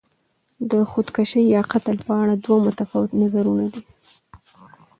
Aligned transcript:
د 0.71 0.73
خودکشي 0.91 1.41
یا 1.53 1.61
قتل 1.71 1.97
په 2.07 2.13
اړه 2.21 2.33
دوه 2.35 2.57
متفاوت 2.67 3.11
نظرونه 3.21 3.65
دي. 3.73 3.81